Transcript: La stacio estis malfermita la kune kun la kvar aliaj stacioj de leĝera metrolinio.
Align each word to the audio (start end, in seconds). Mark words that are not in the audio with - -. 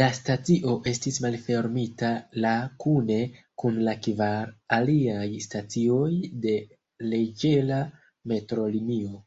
La 0.00 0.06
stacio 0.18 0.74
estis 0.90 1.18
malfermita 1.24 2.12
la 2.46 2.54
kune 2.86 3.18
kun 3.64 3.82
la 3.90 3.98
kvar 4.06 4.56
aliaj 4.80 5.28
stacioj 5.50 6.08
de 6.48 6.58
leĝera 7.12 7.86
metrolinio. 8.36 9.18